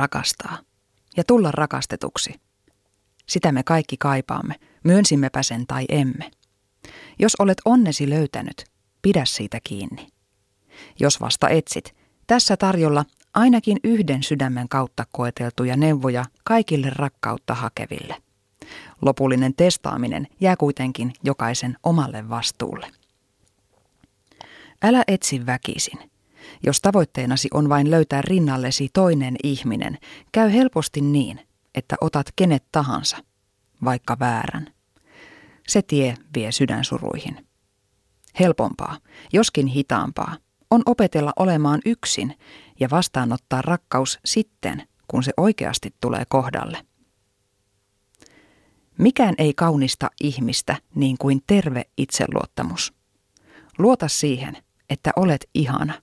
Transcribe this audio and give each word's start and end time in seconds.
rakastaa 0.00 0.58
ja 1.16 1.24
tulla 1.24 1.50
rakastetuksi. 1.50 2.34
Sitä 3.26 3.52
me 3.52 3.62
kaikki 3.62 3.96
kaipaamme, 3.96 4.54
myönsimmepä 4.84 5.42
sen 5.42 5.66
tai 5.66 5.84
emme. 5.88 6.30
Jos 7.18 7.36
olet 7.38 7.58
onnesi 7.64 8.10
löytänyt, 8.10 8.64
pidä 9.02 9.24
siitä 9.24 9.58
kiinni. 9.64 10.08
Jos 11.00 11.20
vasta 11.20 11.48
etsit, 11.48 11.94
tässä 12.26 12.56
tarjolla 12.56 13.04
ainakin 13.34 13.78
yhden 13.84 14.22
sydämen 14.22 14.68
kautta 14.68 15.04
koeteltuja 15.12 15.76
neuvoja 15.76 16.24
kaikille 16.44 16.90
rakkautta 16.90 17.54
hakeville. 17.54 18.16
Lopullinen 19.02 19.54
testaaminen 19.54 20.26
jää 20.40 20.56
kuitenkin 20.56 21.12
jokaisen 21.22 21.76
omalle 21.82 22.28
vastuulle. 22.28 22.90
Älä 24.82 25.04
etsi 25.08 25.46
väkisin. 25.46 26.09
Jos 26.62 26.80
tavoitteenasi 26.80 27.48
on 27.54 27.68
vain 27.68 27.90
löytää 27.90 28.22
rinnallesi 28.22 28.88
toinen 28.92 29.36
ihminen, 29.44 29.98
käy 30.32 30.52
helposti 30.52 31.00
niin, 31.00 31.40
että 31.74 31.96
otat 32.00 32.26
kenet 32.36 32.64
tahansa, 32.72 33.16
vaikka 33.84 34.16
väärän. 34.18 34.74
Se 35.68 35.82
tie 35.82 36.14
vie 36.34 36.52
sydänsuruihin. 36.52 37.46
Helpompaa, 38.40 38.98
joskin 39.32 39.66
hitaampaa, 39.66 40.36
on 40.70 40.82
opetella 40.86 41.32
olemaan 41.38 41.80
yksin 41.86 42.38
ja 42.80 42.88
vastaanottaa 42.90 43.62
rakkaus 43.62 44.18
sitten, 44.24 44.88
kun 45.08 45.22
se 45.22 45.32
oikeasti 45.36 45.94
tulee 46.00 46.22
kohdalle. 46.28 46.86
Mikään 48.98 49.34
ei 49.38 49.54
kaunista 49.54 50.10
ihmistä 50.20 50.76
niin 50.94 51.18
kuin 51.18 51.42
terve 51.46 51.84
itseluottamus. 51.98 52.92
Luota 53.78 54.08
siihen, 54.08 54.56
että 54.90 55.10
olet 55.16 55.48
ihana. 55.54 56.02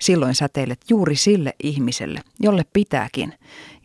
Silloin 0.00 0.34
säteilet 0.34 0.80
juuri 0.88 1.16
sille 1.16 1.54
ihmiselle, 1.62 2.20
jolle 2.40 2.64
pitääkin, 2.72 3.34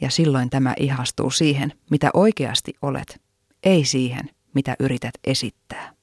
ja 0.01 0.09
silloin 0.09 0.49
tämä 0.49 0.73
ihastuu 0.79 1.31
siihen, 1.31 1.73
mitä 1.89 2.09
oikeasti 2.13 2.73
olet, 2.81 3.21
ei 3.63 3.85
siihen, 3.85 4.29
mitä 4.53 4.75
yrität 4.79 5.13
esittää. 5.23 5.93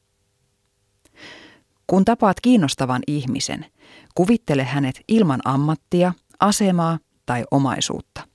Kun 1.86 2.04
tapaat 2.04 2.40
kiinnostavan 2.40 3.02
ihmisen, 3.06 3.66
kuvittele 4.14 4.64
hänet 4.64 5.00
ilman 5.08 5.40
ammattia, 5.44 6.12
asemaa 6.40 6.98
tai 7.26 7.44
omaisuutta. 7.50 8.28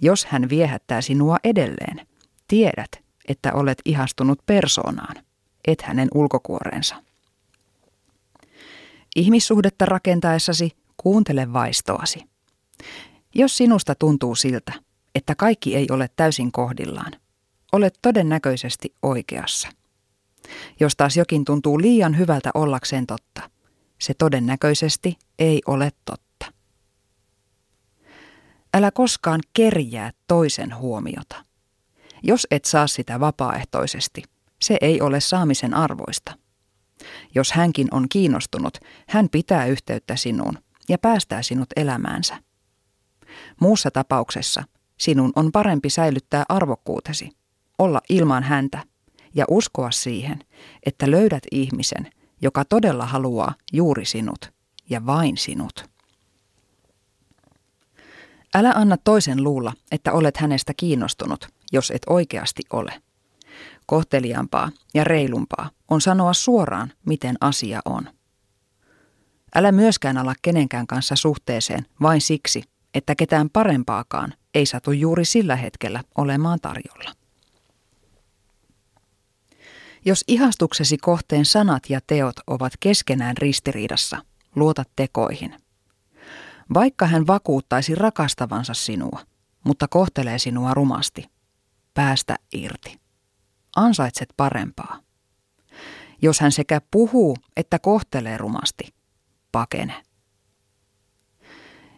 Jos 0.00 0.24
hän 0.24 0.48
viehättää 0.48 1.00
sinua 1.00 1.36
edelleen, 1.44 2.06
tiedät, 2.48 2.90
että 3.28 3.52
olet 3.52 3.78
ihastunut 3.84 4.38
persoonaan, 4.46 5.16
et 5.66 5.82
hänen 5.82 6.08
ulkokuoreensa. 6.14 6.96
Ihmissuhdetta 9.16 9.84
rakentaessasi 9.84 10.70
kuuntele 10.96 11.52
vaistoasi. 11.52 12.24
Jos 13.34 13.56
sinusta 13.56 13.94
tuntuu 13.94 14.34
siltä, 14.34 14.72
että 15.14 15.34
kaikki 15.34 15.76
ei 15.76 15.86
ole 15.90 16.08
täysin 16.16 16.52
kohdillaan, 16.52 17.12
olet 17.72 17.98
todennäköisesti 18.02 18.94
oikeassa. 19.02 19.68
Jos 20.80 20.96
taas 20.96 21.16
jokin 21.16 21.44
tuntuu 21.44 21.80
liian 21.80 22.18
hyvältä 22.18 22.50
ollakseen 22.54 23.06
totta, 23.06 23.50
se 24.00 24.14
todennäköisesti 24.14 25.16
ei 25.38 25.62
ole 25.66 25.90
totta. 26.04 26.46
Älä 28.74 28.90
koskaan 28.90 29.40
kerjää 29.52 30.10
toisen 30.28 30.76
huomiota. 30.76 31.44
Jos 32.22 32.46
et 32.50 32.64
saa 32.64 32.86
sitä 32.86 33.20
vapaaehtoisesti, 33.20 34.22
se 34.62 34.76
ei 34.80 35.00
ole 35.00 35.20
saamisen 35.20 35.74
arvoista. 35.74 36.41
Jos 37.34 37.52
hänkin 37.52 37.88
on 37.90 38.06
kiinnostunut, 38.08 38.78
hän 39.08 39.28
pitää 39.28 39.66
yhteyttä 39.66 40.16
sinuun 40.16 40.58
ja 40.88 40.98
päästää 40.98 41.42
sinut 41.42 41.68
elämäänsä. 41.76 42.42
Muussa 43.60 43.90
tapauksessa 43.90 44.64
sinun 44.98 45.32
on 45.36 45.52
parempi 45.52 45.90
säilyttää 45.90 46.44
arvokkuutesi, 46.48 47.30
olla 47.78 48.00
ilman 48.08 48.42
häntä 48.42 48.82
ja 49.34 49.44
uskoa 49.48 49.90
siihen, 49.90 50.38
että 50.86 51.10
löydät 51.10 51.42
ihmisen, 51.50 52.10
joka 52.42 52.64
todella 52.64 53.06
haluaa 53.06 53.54
juuri 53.72 54.04
sinut 54.04 54.52
ja 54.90 55.06
vain 55.06 55.36
sinut. 55.36 55.92
Älä 58.54 58.72
anna 58.74 58.96
toisen 58.96 59.44
luulla, 59.44 59.72
että 59.90 60.12
olet 60.12 60.36
hänestä 60.36 60.72
kiinnostunut, 60.76 61.48
jos 61.72 61.90
et 61.90 62.02
oikeasti 62.08 62.62
ole. 62.72 63.02
Kohteliaampaa 63.86 64.70
ja 64.94 65.04
reilumpaa 65.04 65.70
on 65.88 66.00
sanoa 66.00 66.32
suoraan, 66.32 66.92
miten 67.06 67.36
asia 67.40 67.80
on. 67.84 68.08
Älä 69.54 69.72
myöskään 69.72 70.18
ala 70.18 70.34
kenenkään 70.42 70.86
kanssa 70.86 71.16
suhteeseen 71.16 71.86
vain 72.02 72.20
siksi, 72.20 72.62
että 72.94 73.14
ketään 73.14 73.50
parempaakaan 73.50 74.34
ei 74.54 74.66
satu 74.66 74.92
juuri 74.92 75.24
sillä 75.24 75.56
hetkellä 75.56 76.02
olemaan 76.18 76.58
tarjolla. 76.62 77.12
Jos 80.04 80.24
ihastuksesi 80.28 80.98
kohteen 80.98 81.44
sanat 81.44 81.90
ja 81.90 82.00
teot 82.06 82.36
ovat 82.46 82.72
keskenään 82.80 83.36
ristiriidassa, 83.36 84.18
luota 84.56 84.84
tekoihin. 84.96 85.56
Vaikka 86.74 87.06
hän 87.06 87.26
vakuuttaisi 87.26 87.94
rakastavansa 87.94 88.74
sinua, 88.74 89.20
mutta 89.64 89.88
kohtelee 89.88 90.38
sinua 90.38 90.74
rumasti, 90.74 91.24
päästä 91.94 92.36
irti. 92.52 93.01
Ansaitset 93.76 94.28
parempaa. 94.36 94.98
Jos 96.22 96.40
hän 96.40 96.52
sekä 96.52 96.80
puhuu 96.90 97.36
että 97.56 97.78
kohtelee 97.78 98.38
rumasti, 98.38 98.94
pakene. 99.52 100.04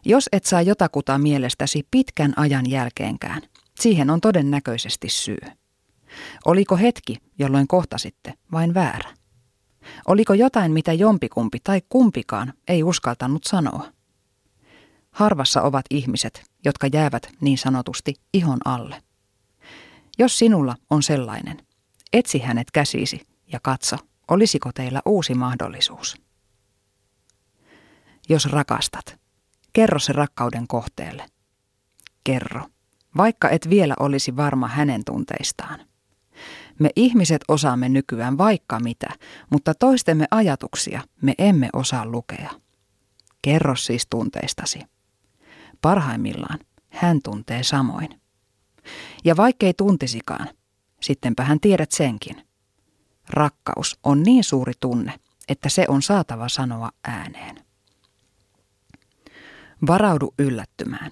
Jos 0.05 0.29
et 0.33 0.45
saa 0.45 0.63
jotakuta 0.63 1.19
mielestäsi 1.19 1.89
pitkän 1.91 2.33
ajan 2.37 2.71
jälkeenkään, 2.71 3.43
siihen 3.81 4.11
on 4.11 4.21
todennäköisesti 4.21 5.09
syy. 5.09 5.39
Oliko 6.45 6.77
hetki, 6.77 7.17
jolloin 7.39 7.69
kohtasitte, 7.69 8.35
vain 8.53 8.75
väärä? 8.75 9.15
Oliko 10.09 10.35
jotain, 10.35 10.73
mitä 10.73 10.93
jompikumpi 10.93 11.59
tai 11.65 11.83
kumpikaan 11.89 12.53
ei 12.69 12.83
uskaltanut 12.83 13.45
sanoa? 13.45 13.93
Harvassa 15.11 15.63
ovat 15.63 15.87
ihmiset, 15.91 16.51
jotka 16.65 16.87
jäävät 16.93 17.29
niin 17.41 17.59
sanotusti 17.59 18.15
ihon 18.33 18.59
alle. 18.65 19.03
Jos 20.19 20.39
sinulla 20.39 20.77
on 20.91 21.03
sellainen, 21.03 21.67
etsi 22.13 22.39
hänet 22.39 22.71
käsisi 22.71 23.21
ja 23.53 23.61
katso, 23.63 23.97
olisiko 24.29 24.71
teillä 24.75 25.03
uusi 25.07 25.35
mahdollisuus. 25.35 26.17
Jos 28.29 28.47
rakastat, 28.47 29.19
kerro 29.73 29.99
se 29.99 30.13
rakkauden 30.13 30.67
kohteelle. 30.67 31.27
Kerro, 32.25 32.67
vaikka 33.17 33.49
et 33.49 33.71
vielä 33.71 33.95
olisi 34.01 34.37
varma 34.37 34.69
hänen 34.69 35.05
tunteistaan. 35.05 35.81
Me 36.79 36.91
ihmiset 36.97 37.45
osaamme 37.49 37.89
nykyään 37.89 38.39
vaikka 38.39 38.81
mitä, 38.81 39.09
mutta 39.51 39.75
toistemme 39.75 40.27
ajatuksia 40.31 41.03
me 41.23 41.35
emme 41.39 41.69
osaa 41.73 42.07
lukea. 42.07 42.51
Kerro 43.43 43.77
siis 43.77 44.07
tunteistasi. 44.11 44.81
Parhaimmillaan 45.81 46.59
hän 46.89 47.21
tuntee 47.25 47.63
samoin. 47.63 48.21
Ja 49.25 49.37
vaikkei 49.37 49.75
tuntisikaan, 49.75 50.49
sittenpä 51.01 51.45
hän 51.45 51.61
tiedät 51.61 51.93
senkin. 51.93 52.47
Rakkaus 53.29 53.99
on 54.03 54.23
niin 54.23 54.45
suuri 54.45 54.73
tunne, 54.81 55.15
että 55.49 55.69
se 55.69 55.85
on 55.89 56.03
saatava 56.03 56.49
sanoa 56.49 56.91
ääneen. 57.05 57.65
Varaudu 59.87 60.35
yllättymään. 60.39 61.11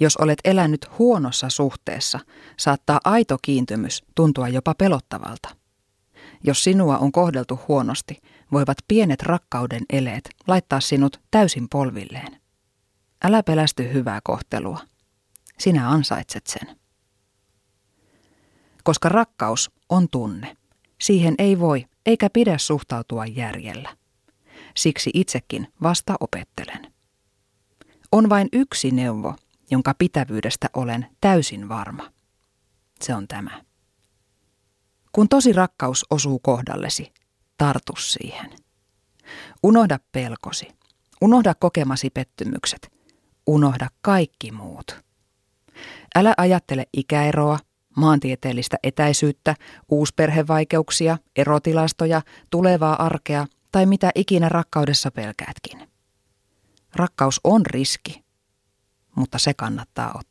Jos 0.00 0.16
olet 0.16 0.38
elänyt 0.44 0.86
huonossa 0.98 1.48
suhteessa, 1.48 2.20
saattaa 2.56 3.00
aito 3.04 3.38
kiintymys 3.42 4.04
tuntua 4.14 4.48
jopa 4.48 4.74
pelottavalta. 4.74 5.56
Jos 6.44 6.64
sinua 6.64 6.98
on 6.98 7.12
kohdeltu 7.12 7.60
huonosti, 7.68 8.20
voivat 8.52 8.76
pienet 8.88 9.22
rakkauden 9.22 9.82
eleet 9.92 10.30
laittaa 10.46 10.80
sinut 10.80 11.20
täysin 11.30 11.68
polvilleen. 11.68 12.40
Älä 13.24 13.42
pelästy 13.42 13.92
hyvää 13.92 14.20
kohtelua. 14.24 14.80
Sinä 15.58 15.90
ansaitset 15.90 16.46
sen. 16.46 16.79
Koska 18.84 19.08
rakkaus 19.08 19.70
on 19.88 20.08
tunne, 20.08 20.56
siihen 21.00 21.34
ei 21.38 21.60
voi 21.60 21.86
eikä 22.06 22.30
pidä 22.30 22.58
suhtautua 22.58 23.26
järjellä. 23.26 23.96
Siksi 24.76 25.10
itsekin 25.14 25.72
vasta 25.82 26.14
opettelen. 26.20 26.92
On 28.12 28.28
vain 28.28 28.48
yksi 28.52 28.90
neuvo, 28.90 29.34
jonka 29.70 29.94
pitävyydestä 29.98 30.66
olen 30.74 31.06
täysin 31.20 31.68
varma. 31.68 32.10
Se 33.00 33.14
on 33.14 33.28
tämä. 33.28 33.62
Kun 35.12 35.28
tosi 35.28 35.52
rakkaus 35.52 36.06
osuu 36.10 36.38
kohdallesi, 36.38 37.12
tartu 37.58 37.92
siihen. 37.98 38.50
Unohda 39.62 39.98
pelkosi. 40.12 40.68
Unohda 41.20 41.54
kokemasi 41.54 42.10
pettymykset. 42.10 42.92
Unohda 43.46 43.88
kaikki 44.00 44.52
muut. 44.52 45.00
Älä 46.16 46.34
ajattele 46.36 46.86
ikäeroa, 46.92 47.58
maantieteellistä 47.96 48.76
etäisyyttä, 48.82 49.54
uusperhevaikeuksia, 49.88 51.18
erotilastoja, 51.36 52.22
tulevaa 52.50 53.04
arkea 53.04 53.46
tai 53.72 53.86
mitä 53.86 54.10
ikinä 54.14 54.48
rakkaudessa 54.48 55.10
pelkäätkin. 55.10 55.90
Rakkaus 56.94 57.40
on 57.44 57.66
riski, 57.66 58.24
mutta 59.16 59.38
se 59.38 59.54
kannattaa 59.54 60.08
ottaa. 60.08 60.29